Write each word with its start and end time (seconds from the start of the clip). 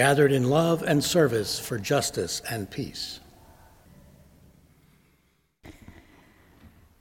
gathered 0.00 0.32
in 0.32 0.48
love 0.48 0.82
and 0.82 1.04
service 1.04 1.58
for 1.58 1.78
justice 1.78 2.40
and 2.50 2.70
peace. 2.70 3.20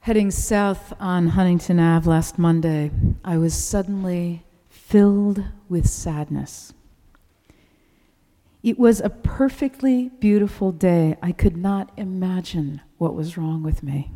Heading 0.02 0.30
south 0.31 0.91
on 0.99 1.30
Huntington 1.30 1.80
Ave 1.80 2.09
last 2.09 2.38
Monday, 2.38 2.91
I 3.23 3.38
was 3.38 3.54
suddenly 3.54 4.43
filled 4.67 5.45
with 5.70 5.88
sadness. 5.88 6.73
It 8.63 8.77
was 8.77 8.99
a 8.99 9.09
perfectly 9.09 10.09
beautiful 10.20 10.73
day. 10.73 11.16
I 11.21 11.31
could 11.31 11.55
not 11.55 11.93
imagine 11.95 12.81
what 12.98 13.16
was 13.16 13.38
wrong 13.38 13.63
with 13.63 13.81
me. 13.81 14.12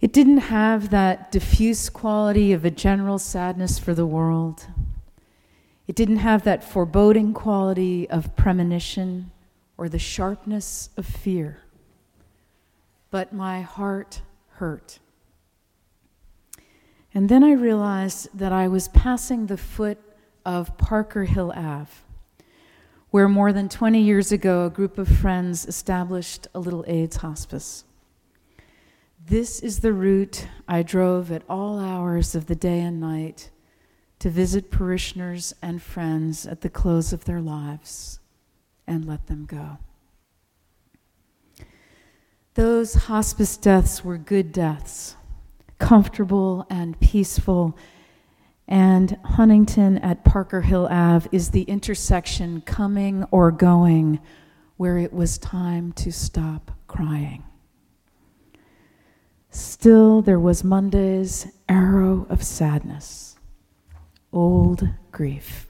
It 0.00 0.12
didn't 0.12 0.38
have 0.38 0.90
that 0.90 1.30
diffuse 1.30 1.88
quality 1.88 2.52
of 2.52 2.64
a 2.64 2.70
general 2.72 3.20
sadness 3.20 3.78
for 3.78 3.94
the 3.94 4.06
world. 4.06 4.66
It 5.88 5.96
didn't 5.96 6.18
have 6.18 6.44
that 6.44 6.62
foreboding 6.62 7.32
quality 7.32 8.08
of 8.10 8.36
premonition 8.36 9.30
or 9.78 9.88
the 9.88 9.98
sharpness 9.98 10.90
of 10.98 11.06
fear. 11.06 11.62
But 13.10 13.32
my 13.32 13.62
heart 13.62 14.20
hurt. 14.56 14.98
And 17.14 17.30
then 17.30 17.42
I 17.42 17.52
realized 17.52 18.28
that 18.38 18.52
I 18.52 18.68
was 18.68 18.88
passing 18.88 19.46
the 19.46 19.56
foot 19.56 19.98
of 20.44 20.76
Parker 20.76 21.24
Hill 21.24 21.54
Ave, 21.56 21.90
where 23.10 23.28
more 23.28 23.50
than 23.50 23.70
20 23.70 23.98
years 23.98 24.30
ago 24.30 24.66
a 24.66 24.70
group 24.70 24.98
of 24.98 25.08
friends 25.08 25.64
established 25.64 26.48
a 26.54 26.60
little 26.60 26.84
AIDS 26.86 27.16
hospice. 27.16 27.84
This 29.24 29.60
is 29.60 29.80
the 29.80 29.94
route 29.94 30.48
I 30.68 30.82
drove 30.82 31.32
at 31.32 31.44
all 31.48 31.80
hours 31.80 32.34
of 32.34 32.44
the 32.44 32.54
day 32.54 32.80
and 32.80 33.00
night 33.00 33.48
to 34.18 34.30
visit 34.30 34.70
parishioners 34.70 35.54
and 35.62 35.80
friends 35.80 36.46
at 36.46 36.60
the 36.62 36.68
close 36.68 37.12
of 37.12 37.24
their 37.24 37.40
lives 37.40 38.18
and 38.86 39.04
let 39.04 39.26
them 39.26 39.44
go. 39.44 39.78
Those 42.54 42.94
hospice 42.94 43.56
deaths 43.56 44.04
were 44.04 44.18
good 44.18 44.50
deaths, 44.50 45.14
comfortable 45.78 46.66
and 46.68 46.98
peaceful. 46.98 47.78
And 48.66 49.16
Huntington 49.24 49.98
at 49.98 50.24
Parker 50.24 50.62
Hill 50.62 50.88
Ave 50.90 51.28
is 51.30 51.50
the 51.50 51.62
intersection 51.62 52.62
coming 52.62 53.24
or 53.30 53.52
going 53.52 54.18
where 54.76 54.98
it 54.98 55.12
was 55.12 55.38
time 55.38 55.92
to 55.92 56.10
stop 56.10 56.72
crying. 56.88 57.44
Still, 59.50 60.20
there 60.20 60.40
was 60.40 60.64
Monday's 60.64 61.46
arrow 61.68 62.26
of 62.28 62.42
sadness 62.42 63.27
old 64.32 64.88
grief. 65.10 65.66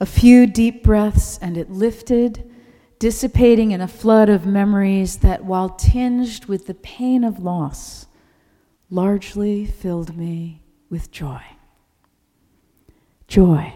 A 0.00 0.06
few 0.06 0.46
deep 0.46 0.82
breaths, 0.82 1.38
and 1.38 1.56
it 1.56 1.70
lifted, 1.70 2.50
dissipating 2.98 3.70
in 3.70 3.80
a 3.80 3.88
flood 3.88 4.28
of 4.28 4.46
memories 4.46 5.18
that, 5.18 5.44
while 5.44 5.68
tinged 5.70 6.46
with 6.46 6.66
the 6.66 6.74
pain 6.74 7.24
of 7.24 7.38
loss, 7.38 8.06
largely 8.90 9.66
filled 9.66 10.16
me 10.16 10.62
with 10.90 11.10
joy. 11.10 11.42
Joy 13.28 13.74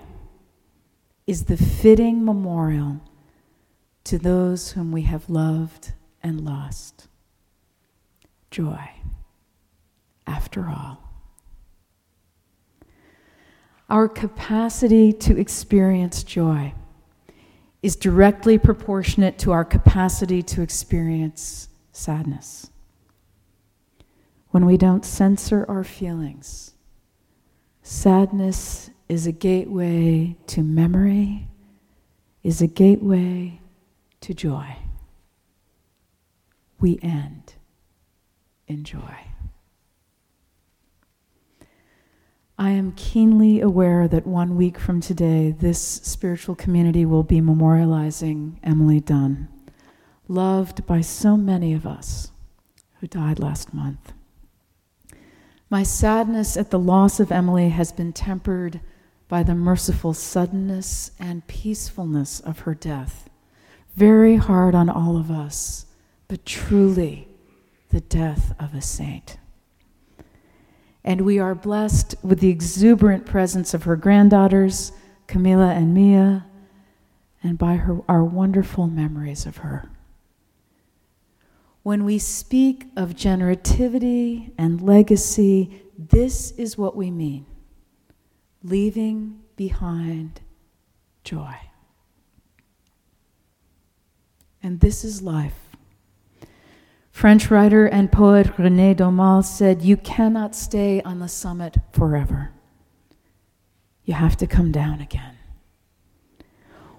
is 1.27 1.44
the 1.44 1.56
fitting 1.56 2.25
memorial 2.25 3.00
to 4.05 4.19
those 4.19 4.73
whom 4.73 4.93
we 4.93 5.03
have 5.03 5.28
loved 5.28 5.93
and 6.23 6.44
lost. 6.44 7.09
Joy, 8.50 8.91
after 10.27 10.69
all. 10.69 11.08
Our 13.88 14.09
capacity 14.09 15.12
to 15.15 15.38
experience 15.38 16.22
joy 16.22 16.75
is 17.82 17.97
directly 17.97 18.59
proportionate 18.59 19.38
to 19.38 19.53
our 19.53 19.65
capacity 19.65 20.43
to 20.43 20.62
experience 20.62 21.69
sadness. 21.93 22.71
When 24.50 24.66
we 24.66 24.76
don't 24.76 25.04
censor 25.04 25.65
our 25.69 25.84
feelings, 25.84 26.72
sadness 27.82 28.91
is 29.09 29.26
a 29.26 29.32
gateway 29.32 30.37
to 30.49 30.62
memory, 30.62 31.49
is 32.43 32.60
a 32.60 32.66
gateway 32.66 33.60
to 34.20 34.34
joy. 34.34 34.76
We 36.81 36.99
end 37.03 37.55
in 38.66 38.84
joy. 38.84 39.28
I 42.61 42.71
am 42.71 42.91
keenly 42.93 43.61
aware 43.61 44.09
that 44.09 44.27
one 44.27 44.57
week 44.57 44.81
from 44.81 45.01
today, 45.01 45.53
this 45.53 45.81
spiritual 45.81 46.57
community 46.57 47.05
will 47.05 47.23
be 47.23 47.41
memorializing 47.41 48.57
Emily 48.65 48.99
Dunn, 48.99 49.47
loved 50.27 50.85
by 50.85 51.01
so 51.01 51.37
many 51.37 51.73
of 51.73 51.87
us 51.87 52.33
who 52.99 53.07
died 53.07 53.39
last 53.39 53.73
month. 53.73 54.13
My 55.71 55.85
sadness 55.85 56.57
at 56.57 56.73
the 56.73 56.81
loss 56.81 57.21
of 57.21 57.31
Emily 57.31 57.69
has 57.69 57.93
been 57.93 58.13
tempered 58.13 58.81
by 59.29 59.45
the 59.45 59.55
merciful 59.55 60.13
suddenness 60.13 61.13
and 61.21 61.47
peacefulness 61.47 62.41
of 62.41 62.61
her 62.61 62.75
death. 62.75 63.31
Very 63.95 64.35
hard 64.35 64.75
on 64.75 64.89
all 64.91 65.17
of 65.17 65.31
us, 65.31 65.87
but 66.27 66.45
truly 66.45 67.29
the 67.91 68.01
death 68.01 68.53
of 68.59 68.75
a 68.75 68.83
saint 68.83 69.37
and 71.05 71.23
we 71.23 71.39
are 71.39 71.55
blessed 71.55 72.15
with 72.23 72.41
the 72.41 72.49
exuberant 72.49 73.27
presence 73.27 73.75
of 73.75 73.85
her 73.85 73.97
granddaughters, 73.97 74.93
Camila 75.27 75.77
and 75.77 75.95
Mia, 75.95 76.47
and 77.43 77.57
by 77.57 77.77
her, 77.77 78.01
our 78.09 78.25
wonderful 78.25 78.87
memories 78.87 79.47
of 79.47 79.59
her. 79.59 79.89
When 81.83 82.05
we 82.05 82.19
speak 82.19 82.87
of 82.97 83.11
generativity 83.15 84.53
and 84.59 84.81
legacy, 84.81 85.83
this 85.97 86.51
is 86.53 86.77
what 86.77 86.97
we 86.97 87.11
mean 87.11 87.47
leaving 88.63 89.41
behind 89.57 90.41
joy. 91.25 91.55
And 94.63 94.81
this 94.81 95.05
is 95.05 95.23
life. 95.23 95.68
French 97.19 97.51
writer 97.51 97.84
and 97.84 98.12
poet 98.12 98.47
René 98.59 98.95
Daumal 98.95 99.45
said, 99.45 99.83
You 99.83 99.97
cannot 99.97 100.55
stay 100.55 101.03
on 101.03 101.19
the 101.19 101.27
summit 101.27 101.77
forever. 101.91 102.53
You 104.05 104.15
have 104.15 104.37
to 104.37 104.47
come 104.47 104.71
down 104.71 105.01
again. 105.01 105.34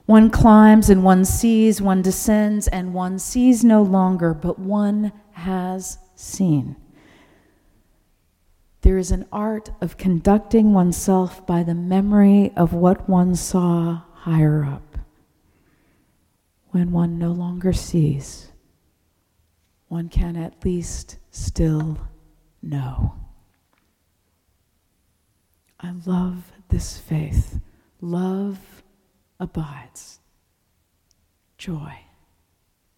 One 0.05 0.29
climbs 0.29 0.89
and 0.89 1.05
one 1.05 1.23
sees, 1.23 1.81
one 1.81 2.01
descends, 2.01 2.67
and 2.67 2.93
one 2.93 3.17
sees 3.17 3.63
no 3.63 3.81
longer, 3.81 4.33
but 4.33 4.59
one 4.59 5.13
has 5.31 5.99
seen. 6.15 6.75
There 8.81 8.97
is 8.97 9.11
an 9.11 9.25
art 9.31 9.69
of 9.79 9.95
conducting 9.95 10.73
oneself 10.73 11.47
by 11.47 11.63
the 11.63 11.75
memory 11.75 12.51
of 12.57 12.73
what 12.73 13.07
one 13.07 13.35
saw 13.35 14.01
higher 14.15 14.65
up 14.65 14.97
when 16.71 16.91
one 16.91 17.17
no 17.17 17.31
longer 17.31 17.71
sees 17.71 18.49
one 19.89 20.07
can 20.07 20.37
at 20.37 20.63
least 20.63 21.17
still 21.31 21.97
know. 22.61 23.15
I 25.79 25.93
love 26.05 26.51
this 26.69 26.97
faith. 26.97 27.59
Love 27.99 28.83
abides. 29.39 30.19
Joy, 31.57 31.99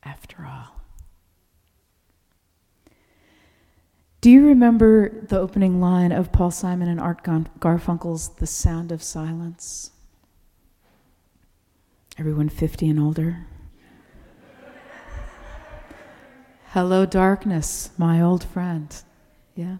after 0.03 0.45
all. 0.45 0.81
Do 4.19 4.29
you 4.29 4.45
remember 4.45 5.25
the 5.27 5.39
opening 5.39 5.81
line 5.81 6.11
of 6.11 6.31
Paul 6.31 6.51
Simon 6.51 6.87
and 6.87 6.99
Art 6.99 7.23
Garfunkel's 7.23 8.29
The 8.35 8.45
Sound 8.45 8.91
of 8.91 9.01
Silence? 9.01 9.91
Everyone 12.19 12.49
50 12.49 12.89
and 12.89 12.99
older? 12.99 13.47
Hello, 16.73 17.05
darkness, 17.05 17.89
my 17.97 18.21
old 18.21 18.45
friend. 18.45 18.95
Yeah. 19.55 19.75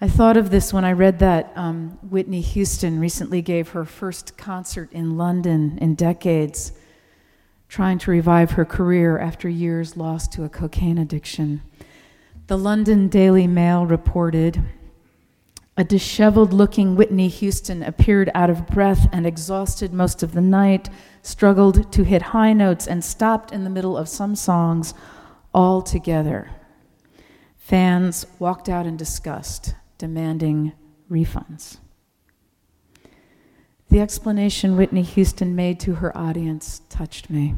I 0.00 0.06
thought 0.06 0.36
of 0.36 0.50
this 0.50 0.72
when 0.72 0.84
I 0.84 0.92
read 0.92 1.18
that 1.18 1.52
um, 1.56 1.98
Whitney 2.08 2.40
Houston 2.40 3.00
recently 3.00 3.42
gave 3.42 3.70
her 3.70 3.84
first 3.84 4.38
concert 4.38 4.92
in 4.92 5.16
London 5.16 5.76
in 5.80 5.96
decades, 5.96 6.70
trying 7.68 7.98
to 7.98 8.12
revive 8.12 8.52
her 8.52 8.64
career 8.64 9.18
after 9.18 9.48
years 9.48 9.96
lost 9.96 10.30
to 10.34 10.44
a 10.44 10.48
cocaine 10.48 10.98
addiction. 10.98 11.62
The 12.46 12.56
London 12.56 13.08
Daily 13.08 13.48
Mail 13.48 13.86
reported 13.86 14.62
a 15.76 15.82
disheveled 15.82 16.52
looking 16.52 16.94
Whitney 16.94 17.26
Houston 17.26 17.82
appeared 17.82 18.30
out 18.36 18.50
of 18.50 18.68
breath 18.68 19.08
and 19.10 19.26
exhausted 19.26 19.92
most 19.92 20.22
of 20.22 20.30
the 20.30 20.40
night, 20.40 20.90
struggled 21.22 21.92
to 21.92 22.04
hit 22.04 22.22
high 22.22 22.52
notes, 22.52 22.86
and 22.86 23.04
stopped 23.04 23.50
in 23.50 23.64
the 23.64 23.70
middle 23.70 23.96
of 23.96 24.08
some 24.08 24.36
songs 24.36 24.94
altogether. 25.54 26.50
Fans 27.56 28.26
walked 28.38 28.68
out 28.68 28.86
in 28.86 28.96
disgust 28.96 29.74
demanding 29.98 30.72
refunds. 31.10 31.78
The 33.90 34.00
explanation 34.00 34.76
Whitney 34.76 35.02
Houston 35.02 35.54
made 35.54 35.80
to 35.80 35.96
her 35.96 36.16
audience 36.16 36.80
touched 36.88 37.28
me. 37.28 37.56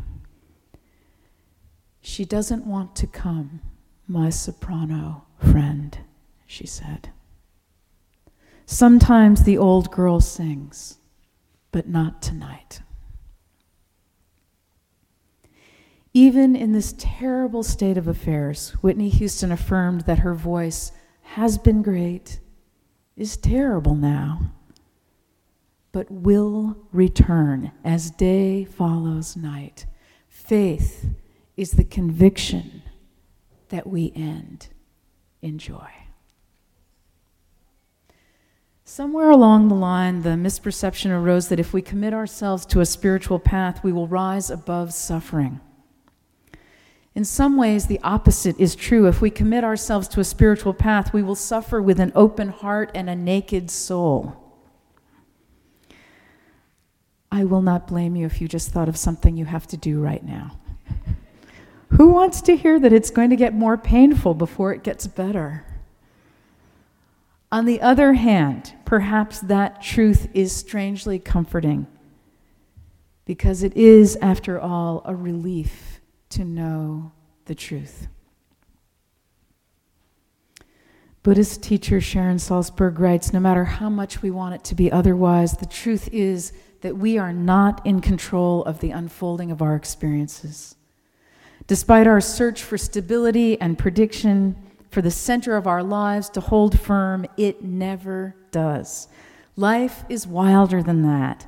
She 2.01 2.25
doesn't 2.25 2.67
want 2.67 2.97
to 2.97 3.07
come, 3.07 3.61
my 4.09 4.31
soprano 4.31 5.25
friend, 5.39 5.97
she 6.47 6.67
said. 6.67 7.11
Sometimes 8.67 9.45
the 9.45 9.59
old 9.59 9.91
girl 9.91 10.21
sings, 10.21 10.99
but 11.71 11.89
not 11.89 12.23
tonight. 12.23 12.81
Even 16.15 16.55
in 16.55 16.73
this 16.73 16.95
terrible 16.99 17.63
state 17.63 17.97
of 17.97 18.07
affairs, 18.07 18.71
Whitney 18.83 19.09
Houston 19.09 19.51
affirmed 19.51 20.03
that 20.03 20.19
her 20.19 20.35
voice 20.35 20.93
has 21.23 21.57
been 21.57 21.81
great, 21.81 22.39
is 23.17 23.37
terrible 23.39 23.95
now, 23.95 24.53
but 25.91 26.11
will 26.11 26.77
return 26.93 27.73
as 27.83 28.11
day 28.11 28.65
follows 28.65 29.37
night. 29.37 29.87
Faith 30.29 31.07
is 31.57 31.73
the 31.73 31.85
conviction 31.85 32.83
that 33.71 33.87
we 33.87 34.13
end 34.15 34.69
in 35.41 35.59
joy. 35.59 35.89
Somewhere 38.85 39.31
along 39.31 39.69
the 39.69 39.75
line, 39.75 40.23
the 40.23 40.31
misperception 40.31 41.11
arose 41.11 41.49
that 41.49 41.61
if 41.61 41.73
we 41.73 41.81
commit 41.81 42.13
ourselves 42.13 42.67
to 42.67 42.81
a 42.81 42.87
spiritual 42.87 43.39
path, 43.39 43.83
we 43.83 43.93
will 43.93 44.09
rise 44.09 44.51
above 44.51 44.93
suffering. 44.93 45.61
In 47.15 47.25
some 47.25 47.57
ways, 47.57 47.87
the 47.87 48.01
opposite 48.03 48.59
is 48.59 48.75
true. 48.75 49.07
If 49.07 49.21
we 49.21 49.31
commit 49.31 49.65
ourselves 49.65 50.09
to 50.09 50.21
a 50.21 50.25
spiritual 50.25 50.73
path, 50.73 51.13
we 51.13 51.23
will 51.23 51.35
suffer 51.35 51.83
with 51.83 52.01
an 52.01 52.13
open 52.15 52.49
heart 52.49 52.91
and 52.95 53.11
a 53.11 53.15
naked 53.15 53.71
soul. 53.71 54.37
I 57.31 57.45
will 57.45 57.63
not 57.63 57.87
blame 57.87 58.17
you 58.17 58.27
if 58.27 58.41
you 58.41 58.49
just 58.49 58.71
thought 58.71 58.89
of 58.89 58.97
something 58.97 59.37
you 59.37 59.45
have 59.45 59.67
to 59.69 59.77
do 59.77 60.01
right 60.01 60.25
now. 60.25 60.59
Who 61.91 62.09
wants 62.09 62.41
to 62.43 62.57
hear 62.57 62.81
that 62.81 62.93
it's 62.93 63.11
going 63.11 63.31
to 63.31 63.37
get 63.37 63.55
more 63.55 63.77
painful 63.77 64.35
before 64.35 64.73
it 64.73 64.83
gets 64.83 65.07
better? 65.07 65.67
On 67.51 67.67
the 67.67 67.83
other 67.83 68.15
hand, 68.15 68.75
perhaps 68.87 69.41
that 69.41 69.83
truth 69.83 70.29
is 70.33 70.55
strangely 70.55 71.19
comforting 71.19 71.87
because 73.27 73.63
it 73.63 73.77
is, 73.77 74.17
after 74.17 74.59
all, 74.59 75.03
a 75.05 75.15
relief 75.15 76.01
to 76.33 76.45
know 76.45 77.13
the 77.45 77.55
truth. 77.55 78.09
Buddhist 81.23 81.63
teacher 81.63 82.01
Sharon 82.01 82.39
Salzberg 82.39 82.99
writes 82.99 83.33
No 83.33 83.39
matter 83.39 83.65
how 83.65 83.89
much 83.89 84.23
we 84.23 84.31
want 84.31 84.55
it 84.57 84.65
to 84.65 84.75
be 84.75 84.91
otherwise, 84.91 85.53
the 85.53 85.67
truth 85.67 86.09
is 86.13 86.53
that 86.81 86.97
we 86.97 87.17
are 87.17 87.33
not 87.33 87.85
in 87.87 88.01
control 88.01 88.65
of 88.65 88.81
the 88.81 88.91
unfolding 88.91 89.53
of 89.53 89.63
our 89.63 89.77
experiences. 89.77 90.75
Despite 91.69 92.09
our 92.09 92.21
search 92.21 92.63
for 92.63 92.77
stability 92.77 93.61
and 93.61 93.79
prediction, 93.79 94.57
for 94.91 95.01
the 95.01 95.11
center 95.11 95.57
of 95.57 95.67
our 95.67 95.83
lives 95.83 96.29
to 96.31 96.41
hold 96.41 96.79
firm, 96.79 97.25
it 97.37 97.63
never 97.63 98.35
does. 98.51 99.07
Life 99.55 100.05
is 100.09 100.27
wilder 100.27 100.83
than 100.83 101.03
that, 101.03 101.47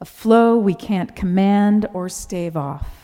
a 0.00 0.04
flow 0.04 0.56
we 0.56 0.74
can't 0.74 1.16
command 1.16 1.86
or 1.92 2.08
stave 2.08 2.56
off. 2.56 2.99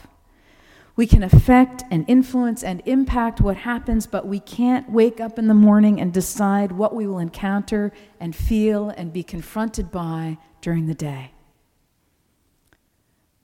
We 0.97 1.07
can 1.07 1.23
affect 1.23 1.85
and 1.91 2.07
influence 2.09 2.65
and 2.65 2.83
impact 2.87 3.43
what 3.43 3.59
happens, 3.59 4.07
but 4.07 4.27
we 4.27 4.41
can't 4.41 4.91
wake 4.91 5.21
up 5.21 5.39
in 5.39 5.47
the 5.47 5.55
morning 5.55 6.01
and 6.01 6.11
decide 6.11 6.73
what 6.73 6.95
we 6.95 7.07
will 7.07 7.19
encounter 7.19 7.93
and 8.19 8.35
feel 8.35 8.89
and 8.89 9.13
be 9.13 9.23
confronted 9.23 9.91
by 9.91 10.39
during 10.63 10.87
the 10.87 10.95
day. 10.95 11.33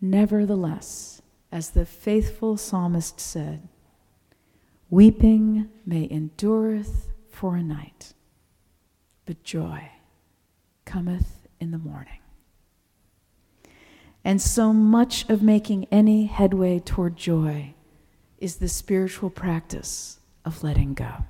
Nevertheless, 0.01 1.21
as 1.53 1.71
the 1.71 1.85
faithful 1.85 2.57
psalmist 2.57 3.21
said, 3.21 3.69
weeping 4.89 5.69
may 5.85 6.09
endureth 6.11 7.11
for 7.29 7.57
a 7.57 7.63
night, 7.63 8.15
but 9.27 9.45
joy 9.45 9.91
cometh 10.87 11.47
in 11.61 11.71
the 11.71 11.79
morning. 11.79 12.22
And 14.25 14.41
so 14.41 14.73
much 14.73 15.29
of 15.29 15.43
making 15.43 15.87
any 15.91 16.27
headway 16.27 16.79
toward 16.79 17.17
joy 17.17 17.75
is 18.39 18.57
the 18.57 18.69
spiritual 18.69 19.31
practice 19.31 20.21
of 20.45 20.63
letting 20.63 20.95
go. 20.95 21.25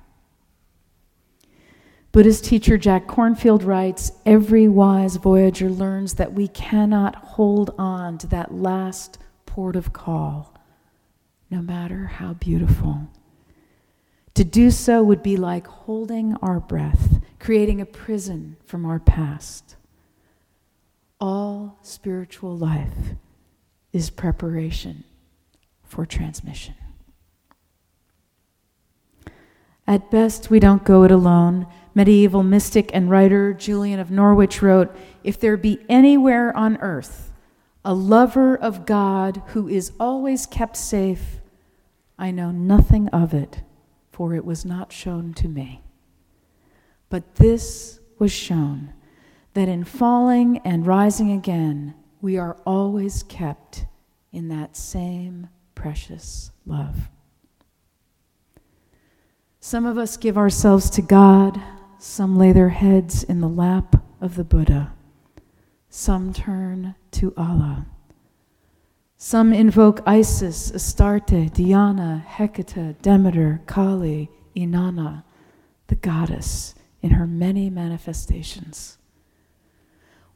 Buddhist 2.11 2.45
teacher 2.45 2.77
Jack 2.77 3.07
Kornfield 3.07 3.65
writes 3.65 4.11
Every 4.23 4.67
wise 4.67 5.15
voyager 5.15 5.69
learns 5.69 6.13
that 6.15 6.33
we 6.33 6.47
cannot 6.47 7.15
hold 7.15 7.73
on 7.77 8.19
to 8.19 8.27
that 8.27 8.53
last 8.53 9.17
port 9.47 9.75
of 9.75 9.93
call, 9.93 10.53
no 11.49 11.61
matter 11.61 12.05
how 12.05 12.33
beautiful. 12.33 13.07
To 14.35 14.43
do 14.43 14.69
so 14.69 15.03
would 15.03 15.23
be 15.23 15.37
like 15.37 15.65
holding 15.65 16.35
our 16.35 16.59
breath, 16.59 17.19
creating 17.39 17.81
a 17.81 17.85
prison 17.85 18.57
from 18.65 18.85
our 18.85 18.99
past. 18.99 19.75
All 21.23 21.79
spiritual 21.83 22.57
life 22.57 23.15
is 23.93 24.09
preparation 24.09 25.05
for 25.81 26.05
transmission. 26.05 26.75
At 29.87 30.11
best, 30.11 30.49
we 30.49 30.59
don't 30.59 30.83
go 30.83 31.03
it 31.03 31.11
alone. 31.11 31.65
Medieval 31.95 32.43
mystic 32.43 32.91
and 32.93 33.09
writer 33.09 33.53
Julian 33.53 34.01
of 34.01 34.11
Norwich 34.11 34.61
wrote 34.61 34.93
If 35.23 35.39
there 35.39 35.55
be 35.55 35.79
anywhere 35.87 36.53
on 36.57 36.75
earth 36.81 37.31
a 37.85 37.93
lover 37.93 38.57
of 38.57 38.85
God 38.85 39.43
who 39.47 39.69
is 39.69 39.93
always 40.01 40.45
kept 40.45 40.75
safe, 40.75 41.39
I 42.19 42.31
know 42.31 42.51
nothing 42.51 43.07
of 43.11 43.33
it, 43.33 43.61
for 44.11 44.35
it 44.35 44.43
was 44.43 44.65
not 44.65 44.91
shown 44.91 45.33
to 45.35 45.47
me. 45.47 45.83
But 47.09 47.35
this 47.35 48.01
was 48.19 48.33
shown 48.33 48.91
that 49.53 49.67
in 49.67 49.83
falling 49.83 50.59
and 50.59 50.87
rising 50.87 51.31
again, 51.31 51.93
we 52.21 52.37
are 52.37 52.57
always 52.65 53.23
kept 53.23 53.85
in 54.31 54.47
that 54.47 54.75
same 54.75 55.47
precious 55.75 56.51
love. 56.65 57.09
Some 59.59 59.85
of 59.85 59.97
us 59.97 60.17
give 60.17 60.37
ourselves 60.37 60.89
to 60.91 61.01
God, 61.01 61.61
some 61.99 62.37
lay 62.37 62.51
their 62.51 62.69
heads 62.69 63.23
in 63.23 63.41
the 63.41 63.47
lap 63.47 63.95
of 64.19 64.35
the 64.35 64.43
Buddha, 64.43 64.93
some 65.89 66.33
turn 66.33 66.95
to 67.11 67.33
Allah. 67.37 67.85
Some 69.17 69.53
invoke 69.53 70.01
Isis, 70.05 70.71
Astarte, 70.71 71.53
Diana, 71.53 72.25
Hecate, 72.27 73.01
Demeter, 73.01 73.61
Kali, 73.65 74.29
Inanna, 74.53 75.23
the 75.87 75.95
goddess 75.95 76.75
in 77.01 77.11
her 77.11 77.25
many 77.25 77.69
manifestations. 77.69 78.97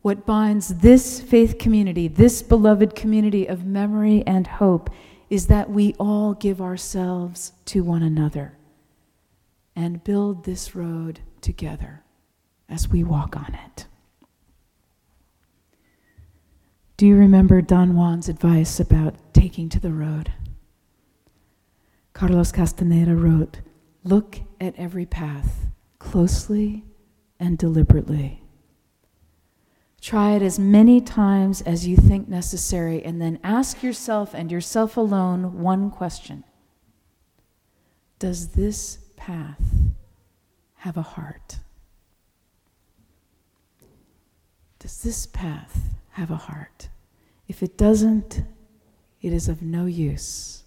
What 0.01 0.25
binds 0.25 0.69
this 0.69 1.19
faith 1.19 1.57
community, 1.57 2.07
this 2.07 2.41
beloved 2.41 2.95
community 2.95 3.47
of 3.47 3.65
memory 3.65 4.23
and 4.25 4.47
hope, 4.47 4.89
is 5.29 5.47
that 5.47 5.69
we 5.69 5.93
all 5.99 6.33
give 6.33 6.61
ourselves 6.61 7.51
to 7.65 7.83
one 7.83 8.03
another 8.03 8.57
and 9.75 10.03
build 10.03 10.45
this 10.45 10.75
road 10.75 11.19
together 11.41 12.03
as 12.69 12.89
we 12.89 13.03
walk 13.03 13.35
on 13.35 13.53
it. 13.65 13.85
Do 16.95 17.05
you 17.05 17.15
remember 17.15 17.61
Don 17.61 17.95
Juan's 17.95 18.27
advice 18.27 18.79
about 18.79 19.15
taking 19.33 19.69
to 19.69 19.79
the 19.79 19.91
road? 19.91 20.31
Carlos 22.13 22.51
Castaneda 22.51 23.15
wrote, 23.15 23.59
Look 24.03 24.39
at 24.59 24.73
every 24.77 25.05
path 25.05 25.67
closely 25.99 26.85
and 27.39 27.57
deliberately 27.57 28.46
Try 30.07 30.35
it 30.35 30.41
as 30.41 30.57
many 30.57 31.01
times 31.01 31.61
as 31.63 31.85
you 31.85 31.97
think 31.97 32.29
necessary, 32.29 33.03
and 33.03 33.21
then 33.21 33.39
ask 33.43 33.83
yourself 33.83 34.33
and 34.33 34.49
yourself 34.49 34.95
alone 34.95 35.61
one 35.61 35.91
question 35.91 36.45
Does 38.17 38.47
this 38.53 38.99
path 39.17 39.59
have 40.75 40.95
a 40.95 41.01
heart? 41.01 41.59
Does 44.79 45.01
this 45.03 45.25
path 45.25 45.77
have 46.11 46.31
a 46.31 46.37
heart? 46.37 46.87
If 47.49 47.61
it 47.61 47.77
doesn't, 47.77 48.45
it 49.21 49.33
is 49.33 49.49
of 49.49 49.61
no 49.61 49.87
use. 49.87 50.63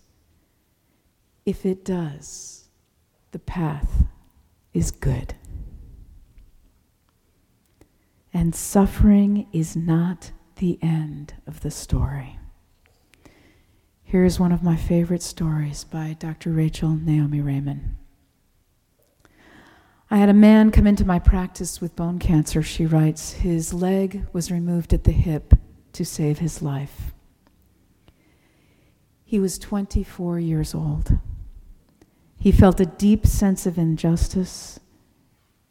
If 1.47 1.64
it 1.64 1.82
does, 1.82 2.64
the 3.32 3.38
path 3.38 4.04
is 4.75 4.90
good. 4.90 5.35
And 8.32 8.54
suffering 8.54 9.49
is 9.52 9.75
not 9.76 10.32
the 10.56 10.78
end 10.82 11.34
of 11.46 11.60
the 11.60 11.70
story. 11.70 12.38
Here 14.02 14.25
is 14.25 14.40
one 14.40 14.52
of 14.52 14.62
my 14.62 14.76
favorite 14.76 15.22
stories 15.22 15.84
by 15.84 16.16
Dr. 16.18 16.50
Rachel 16.50 16.90
Naomi 16.90 17.40
Remen. 17.40 17.96
I 20.10 20.16
had 20.16 20.28
a 20.28 20.34
man 20.34 20.72
come 20.72 20.88
into 20.88 21.04
my 21.04 21.20
practice 21.20 21.80
with 21.80 21.94
bone 21.94 22.18
cancer, 22.18 22.62
she 22.62 22.87
writes. 22.87 23.32
His 23.34 23.72
leg 23.72 24.26
was 24.32 24.50
removed 24.50 24.92
at 24.92 25.04
the 25.04 25.12
hip 25.12 25.54
to 25.92 26.04
save 26.04 26.40
his 26.40 26.60
life. 26.60 27.12
He 29.25 29.38
was 29.38 29.58
24 29.60 30.40
years 30.40 30.75
old. 30.75 31.18
He 32.40 32.50
felt 32.50 32.80
a 32.80 32.87
deep 32.87 33.26
sense 33.26 33.64
of 33.66 33.78
injustice 33.78 34.80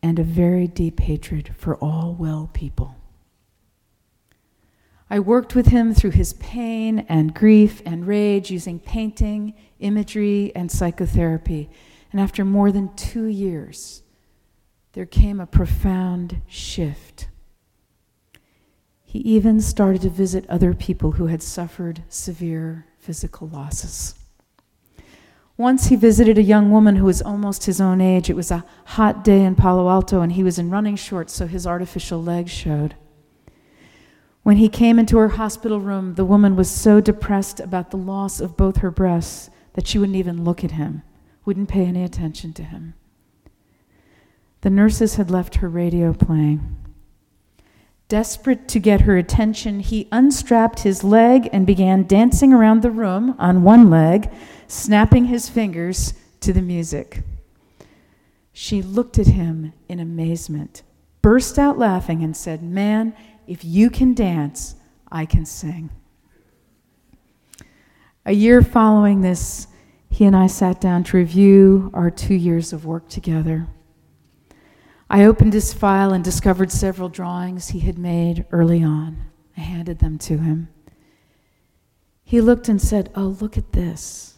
and 0.02 0.20
a 0.20 0.24
very 0.24 0.68
deep 0.68 1.00
hatred 1.00 1.54
for 1.58 1.76
all 1.78 2.16
well 2.18 2.50
people. 2.54 2.96
I 5.10 5.20
worked 5.20 5.56
with 5.56 5.68
him 5.68 5.94
through 5.94 6.12
his 6.12 6.34
pain 6.34 7.00
and 7.10 7.34
grief 7.34 7.82
and 7.86 8.06
rage 8.06 8.52
using 8.52 8.80
painting, 8.80 9.56
imagery, 9.80 10.52
and 10.56 10.72
psychotherapy. 10.72 11.70
And 12.12 12.22
after 12.22 12.46
more 12.46 12.72
than 12.72 12.96
two 12.96 13.26
years, 13.26 14.04
there 14.94 15.08
came 15.08 15.40
a 15.40 15.48
profound 15.48 16.42
shift. 16.48 17.28
He 19.04 19.20
even 19.20 19.60
started 19.62 20.04
to 20.04 20.10
visit 20.10 20.48
other 20.48 20.76
people 20.76 21.14
who 21.14 21.26
had 21.26 21.42
suffered 21.42 22.04
severe 22.10 22.86
physical 23.00 23.48
losses. 23.48 24.19
Once 25.60 25.88
he 25.88 25.96
visited 25.98 26.38
a 26.38 26.42
young 26.42 26.72
woman 26.72 26.96
who 26.96 27.04
was 27.04 27.22
almost 27.22 27.66
his 27.66 27.82
own 27.82 28.00
age. 28.00 28.30
It 28.30 28.36
was 28.38 28.50
a 28.50 28.64
hot 28.86 29.26
day 29.26 29.44
in 29.44 29.56
Palo 29.58 29.90
Alto, 29.90 30.22
and 30.22 30.32
he 30.32 30.42
was 30.42 30.58
in 30.58 30.70
running 30.70 30.96
shorts, 30.96 31.34
so 31.34 31.48
his 31.48 31.68
artificial 31.68 32.24
legs 32.24 32.50
showed. 32.50 32.96
When 34.44 34.56
he 34.56 34.70
came 34.70 34.98
into 34.98 35.18
her 35.18 35.28
hospital 35.28 35.82
room, 35.82 36.16
the 36.16 36.24
woman 36.24 36.56
was 36.56 36.72
so 36.72 37.02
depressed 37.02 37.60
about 37.60 37.92
the 37.92 37.98
loss 37.98 38.40
of 38.40 38.56
both 38.56 38.78
her 38.78 38.90
breasts 38.90 39.50
that 39.74 39.86
she 39.86 40.00
wouldn't 40.00 40.16
even 40.16 40.46
look 40.46 40.64
at 40.64 40.72
him, 40.72 41.02
wouldn't 41.44 41.68
pay 41.68 41.84
any 41.84 42.06
attention 42.06 42.54
to 42.54 42.64
him. 42.64 42.94
The 44.62 44.70
nurses 44.70 45.16
had 45.16 45.30
left 45.30 45.56
her 45.56 45.68
radio 45.68 46.14
playing. 46.14 46.79
Desperate 48.10 48.68
to 48.70 48.80
get 48.80 49.02
her 49.02 49.18
attention, 49.18 49.82
he 49.82 50.08
unstrapped 50.12 50.80
his 50.80 51.04
leg 51.04 51.48
and 51.54 51.68
began 51.68 52.08
dancing 52.08 52.52
around 52.52 52.82
the 52.82 52.90
room 52.90 53.36
on 53.38 53.62
one 53.62 53.92
leg, 53.92 54.32
snapping 54.68 55.26
his 55.26 55.48
fingers 55.48 56.16
to 56.42 56.52
the 56.52 56.62
music. 56.62 57.22
She 58.52 58.82
looked 58.82 59.20
at 59.20 59.28
him 59.28 59.74
in 59.88 60.00
amazement, 60.00 60.82
burst 61.22 61.60
out 61.60 61.78
laughing, 61.78 62.24
and 62.24 62.36
said, 62.36 62.64
Man, 62.64 63.16
if 63.46 63.64
you 63.64 63.92
can 63.92 64.16
dance, 64.16 64.76
I 65.12 65.28
can 65.28 65.46
sing. 65.46 65.92
A 68.26 68.34
year 68.34 68.64
following 68.64 69.22
this, 69.22 69.68
he 70.10 70.26
and 70.26 70.36
I 70.36 70.48
sat 70.48 70.82
down 70.82 71.04
to 71.06 71.18
review 71.18 71.92
our 71.94 72.10
two 72.10 72.34
years 72.34 72.74
of 72.74 72.86
work 72.86 73.08
together. 73.08 73.68
I 75.10 75.24
opened 75.24 75.54
his 75.54 75.74
file 75.74 76.14
and 76.14 76.24
discovered 76.24 76.72
several 76.72 77.10
drawings 77.10 77.70
he 77.70 77.80
had 77.80 77.98
made 77.98 78.46
early 78.52 78.84
on. 78.84 79.26
I 79.58 79.62
handed 79.62 80.00
them 80.00 80.20
to 80.20 80.38
him. 80.38 80.70
He 82.24 82.42
looked 82.42 82.70
and 82.70 82.80
said, 82.80 83.10
Oh, 83.16 83.36
look 83.42 83.58
at 83.58 83.72
this. 83.72 84.38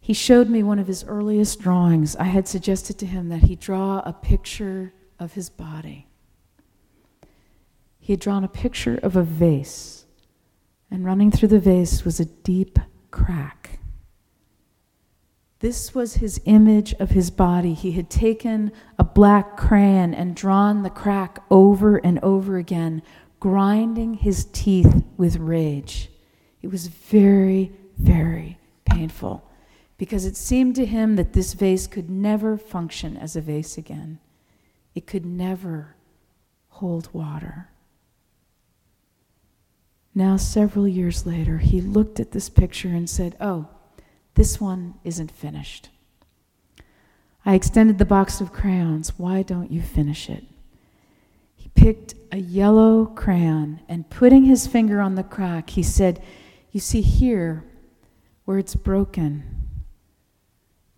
He 0.00 0.14
showed 0.14 0.48
me 0.48 0.62
one 0.62 0.78
of 0.78 0.86
his 0.86 1.04
earliest 1.04 1.60
drawings. 1.60 2.14
I 2.16 2.24
had 2.24 2.46
suggested 2.46 2.98
to 2.98 3.06
him 3.06 3.28
that 3.30 3.42
he 3.42 3.56
draw 3.56 4.00
a 4.04 4.12
picture 4.12 4.92
of 5.18 5.32
his 5.32 5.50
body. 5.50 6.06
He 7.98 8.12
had 8.12 8.20
drawn 8.20 8.44
a 8.44 8.48
picture 8.48 8.98
of 9.02 9.16
a 9.16 9.22
vase, 9.22 10.06
and 10.90 11.04
running 11.04 11.30
through 11.32 11.48
the 11.48 11.58
vase 11.58 12.04
was 12.04 12.20
a 12.20 12.24
deep 12.24 12.78
crack. 13.10 13.79
This 15.60 15.94
was 15.94 16.14
his 16.14 16.40
image 16.46 16.94
of 16.94 17.10
his 17.10 17.30
body. 17.30 17.74
He 17.74 17.92
had 17.92 18.08
taken 18.08 18.72
a 18.98 19.04
black 19.04 19.58
crayon 19.58 20.14
and 20.14 20.34
drawn 20.34 20.82
the 20.82 20.90
crack 20.90 21.42
over 21.50 21.98
and 21.98 22.18
over 22.20 22.56
again, 22.56 23.02
grinding 23.40 24.14
his 24.14 24.46
teeth 24.52 25.04
with 25.18 25.36
rage. 25.36 26.10
It 26.62 26.68
was 26.68 26.86
very, 26.86 27.72
very 27.98 28.58
painful 28.86 29.46
because 29.98 30.24
it 30.24 30.36
seemed 30.36 30.76
to 30.76 30.86
him 30.86 31.16
that 31.16 31.34
this 31.34 31.52
vase 31.52 31.86
could 31.86 32.08
never 32.08 32.56
function 32.56 33.18
as 33.18 33.36
a 33.36 33.42
vase 33.42 33.76
again. 33.76 34.18
It 34.94 35.06
could 35.06 35.26
never 35.26 35.94
hold 36.68 37.12
water. 37.12 37.68
Now, 40.14 40.38
several 40.38 40.88
years 40.88 41.26
later, 41.26 41.58
he 41.58 41.82
looked 41.82 42.18
at 42.18 42.32
this 42.32 42.48
picture 42.48 42.88
and 42.88 43.08
said, 43.08 43.36
Oh, 43.40 43.68
this 44.34 44.60
one 44.60 44.94
isn't 45.04 45.30
finished. 45.30 45.88
I 47.44 47.54
extended 47.54 47.98
the 47.98 48.04
box 48.04 48.40
of 48.40 48.52
crayons. 48.52 49.18
Why 49.18 49.42
don't 49.42 49.70
you 49.70 49.82
finish 49.82 50.28
it? 50.28 50.44
He 51.56 51.68
picked 51.74 52.14
a 52.32 52.38
yellow 52.38 53.06
crayon 53.06 53.80
and 53.88 54.08
putting 54.10 54.44
his 54.44 54.66
finger 54.66 55.00
on 55.00 55.14
the 55.14 55.22
crack, 55.22 55.70
he 55.70 55.82
said, 55.82 56.22
You 56.70 56.80
see 56.80 57.00
here 57.00 57.64
where 58.44 58.58
it's 58.58 58.74
broken, 58.74 59.44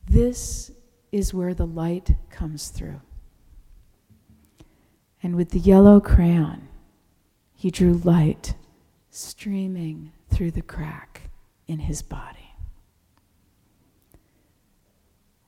this 0.08 0.70
is 1.10 1.34
where 1.34 1.54
the 1.54 1.66
light 1.66 2.16
comes 2.30 2.68
through. 2.68 3.00
And 5.22 5.36
with 5.36 5.50
the 5.50 5.58
yellow 5.58 6.00
crayon, 6.00 6.68
he 7.54 7.70
drew 7.70 7.94
light 7.94 8.54
streaming 9.10 10.12
through 10.30 10.50
the 10.50 10.62
crack 10.62 11.30
in 11.68 11.80
his 11.80 12.02
body. 12.02 12.41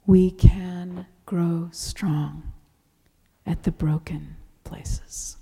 We 0.06 0.30
can 0.30 1.06
grow 1.24 1.68
strong 1.72 2.52
at 3.46 3.62
the 3.62 3.72
broken 3.72 4.36
places. 4.62 5.36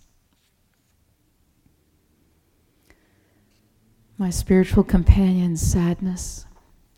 My 4.18 4.30
spiritual 4.30 4.84
companion's 4.84 5.60
sadness 5.60 6.46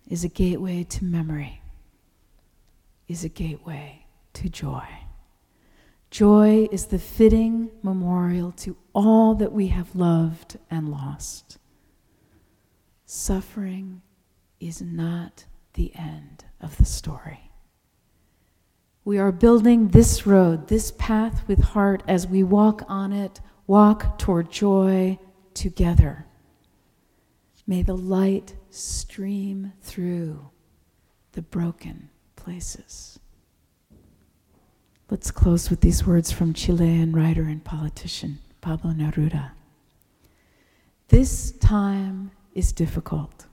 is 0.08 0.24
a 0.24 0.28
gateway 0.28 0.84
to 0.84 1.04
memory, 1.04 1.62
is 3.08 3.24
a 3.24 3.30
gateway 3.30 4.04
to 4.34 4.48
joy. 4.50 4.86
Joy 6.10 6.68
is 6.70 6.86
the 6.86 6.98
fitting 6.98 7.70
memorial 7.82 8.52
to 8.52 8.76
all 8.94 9.34
that 9.36 9.52
we 9.52 9.68
have 9.68 9.96
loved 9.96 10.58
and 10.70 10.90
lost. 10.90 11.58
Suffering 13.06 14.02
is 14.60 14.82
not 14.82 15.46
the 15.72 15.92
end 15.94 16.44
of 16.60 16.76
the 16.76 16.84
story. 16.84 17.50
We 19.04 19.18
are 19.18 19.32
building 19.32 19.88
this 19.88 20.26
road, 20.26 20.68
this 20.68 20.90
path 20.92 21.46
with 21.46 21.62
heart 21.62 22.02
as 22.08 22.26
we 22.26 22.42
walk 22.42 22.82
on 22.88 23.12
it, 23.12 23.38
walk 23.66 24.18
toward 24.18 24.50
joy 24.50 25.18
together. 25.52 26.24
May 27.66 27.82
the 27.82 27.96
light 27.96 28.56
stream 28.70 29.74
through 29.82 30.48
the 31.32 31.42
broken 31.42 32.08
places. 32.34 33.18
Let's 35.10 35.30
close 35.30 35.68
with 35.68 35.82
these 35.82 36.06
words 36.06 36.32
from 36.32 36.54
Chilean 36.54 37.12
writer 37.12 37.42
and 37.42 37.62
politician 37.62 38.38
Pablo 38.62 38.92
Neruda. 38.92 39.50
This 41.08 41.52
time 41.52 42.30
is 42.54 42.72
difficult. 42.72 43.44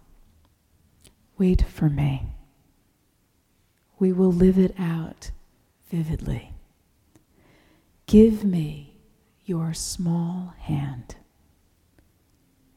Wait 1.37 1.61
for 1.63 1.89
me. 1.89 2.35
We 3.99 4.13
will 4.13 4.31
live 4.31 4.57
it 4.57 4.73
out 4.79 5.31
vividly. 5.91 6.53
Give 8.05 8.45
me 8.45 8.95
your 9.43 9.73
small 9.73 10.53
hand. 10.57 11.15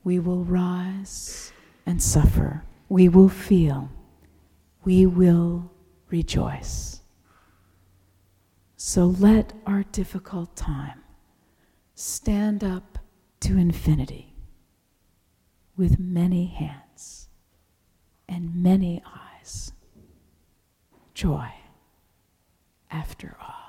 We 0.03 0.19
will 0.19 0.45
rise 0.45 1.53
and 1.87 2.03
suffer. 2.03 2.65
We 2.89 3.09
will 3.09 3.29
feel. 3.29 3.89
We 4.83 5.07
will 5.07 5.71
rejoice. 6.11 7.01
So 8.77 9.07
let 9.07 9.53
our 9.65 9.85
difficult 9.85 10.57
time 10.57 11.05
stand 11.95 12.65
up 12.65 12.99
to 13.41 13.57
infinity 13.57 14.35
with 15.77 16.01
many 16.01 16.47
hands 16.47 17.29
and 18.29 18.55
many 18.55 19.03
eyes. 19.07 19.73
Joy 21.15 21.53
after 22.95 23.37
all. 23.41 23.64